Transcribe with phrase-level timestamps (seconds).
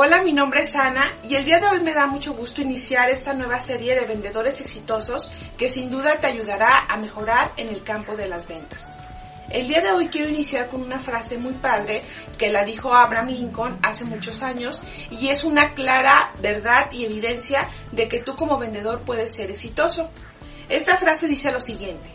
[0.00, 3.10] Hola, mi nombre es Ana y el día de hoy me da mucho gusto iniciar
[3.10, 7.82] esta nueva serie de vendedores exitosos que sin duda te ayudará a mejorar en el
[7.82, 8.92] campo de las ventas.
[9.50, 12.04] El día de hoy quiero iniciar con una frase muy padre
[12.38, 17.68] que la dijo Abraham Lincoln hace muchos años y es una clara verdad y evidencia
[17.90, 20.08] de que tú como vendedor puedes ser exitoso.
[20.68, 22.08] Esta frase dice lo siguiente,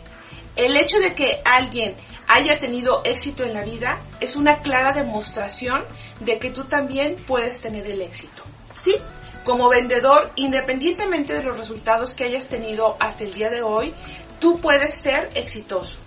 [0.56, 1.94] el hecho de que alguien
[2.34, 5.84] haya tenido éxito en la vida es una clara demostración
[6.18, 8.42] de que tú también puedes tener el éxito.
[8.76, 8.96] Sí,
[9.44, 13.94] como vendedor, independientemente de los resultados que hayas tenido hasta el día de hoy,
[14.40, 15.98] tú puedes ser exitoso.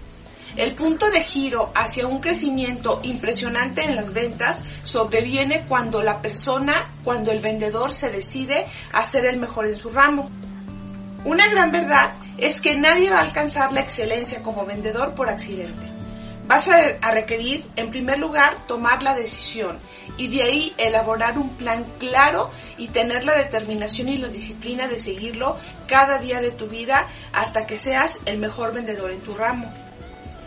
[0.57, 6.91] El punto de giro hacia un crecimiento impresionante en las ventas sobreviene cuando la persona,
[7.05, 10.29] cuando el vendedor se decide a ser el mejor en su ramo.
[11.23, 15.96] Una gran verdad es que nadie va a alcanzar la excelencia como vendedor por accidente.
[16.47, 19.77] Vas a, requerir, en primer lugar, tomar la decisión
[20.17, 24.97] y de ahí elaborar un plan claro y tener la determinación y la disciplina de
[24.97, 29.69] seguirlo cada día de tu vida hasta que seas el mejor vendedor en tu ramo.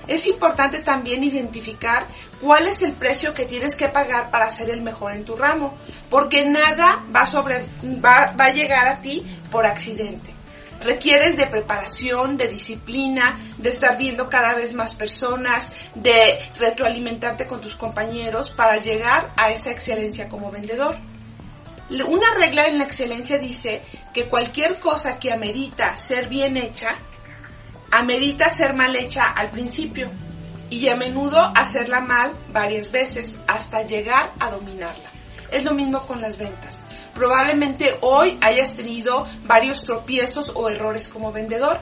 [0.08, 2.06] Es importante también identificar
[2.40, 5.74] cuál es el precio que tienes que pagar para ser el mejor en tu ramo,
[6.08, 7.24] porque nada va,
[8.44, 10.39] a llegar a ti por accidente.
[10.82, 17.60] Requieres de preparación, de disciplina, de estar viendo cada vez más personas, de retroalimentarte con
[17.60, 20.96] tus compañeros para llegar a esa excelencia como vendedor.
[22.06, 23.82] Una regla en la excelencia dice
[24.14, 26.94] que cualquier cosa que amerita ser bien hecha,
[27.90, 30.08] amerita ser mal hecha al principio
[30.70, 35.09] y a menudo hacerla mal varias veces hasta llegar a dominarla.
[35.52, 36.84] Es lo mismo con las ventas.
[37.14, 41.80] Probablemente hoy hayas tenido varios tropiezos o errores como vendedor.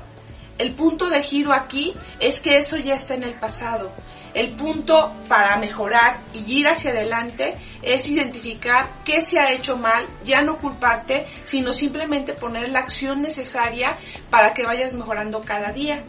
[0.59, 3.93] El punto de giro aquí es que eso ya está en el pasado.
[4.35, 10.05] El punto para mejorar y ir hacia adelante es identificar qué se ha hecho mal,
[10.25, 13.97] ya no culparte, sino simplemente poner la acción necesaria
[14.31, 16.03] para que vayas mejorando cada día.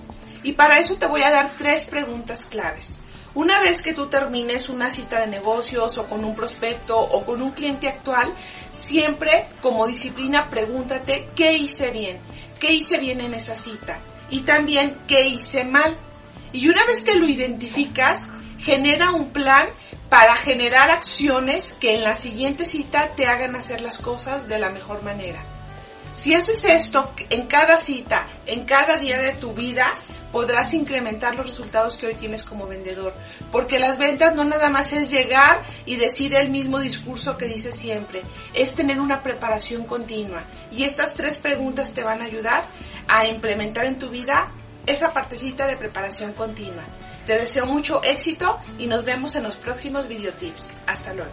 [0.44, 3.00] Y para eso te voy a dar tres preguntas claves.
[3.36, 7.42] Una vez que tú termines una cita de negocios o con un prospecto o con
[7.42, 8.34] un cliente actual,
[8.72, 12.20] siempre como disciplina pregúntate qué hice bien,
[12.60, 14.00] qué hice bien en esa cita
[14.32, 15.96] y también qué hice mal.
[16.52, 19.68] Y una vez que lo identificas, genera un plan
[20.10, 24.70] para generar acciones que en la siguiente cita te hagan hacer las cosas de la
[24.70, 25.44] mejor manera.
[26.16, 29.90] Si haces esto en cada cita, en cada día de tu vida,
[30.32, 33.14] podrás incrementar los resultados que hoy tienes como vendedor.
[33.52, 37.76] Porque las ventas no nada más es llegar y decir el mismo discurso que dices
[37.76, 38.22] siempre,
[38.54, 40.44] es tener una preparación continua.
[40.72, 42.64] Y estas tres preguntas te van a ayudar
[43.08, 44.52] a implementar en tu vida
[44.86, 46.84] esa partecita de preparación continua.
[47.26, 50.72] Te deseo mucho éxito y nos vemos en los próximos videotips.
[50.88, 51.32] Hasta luego.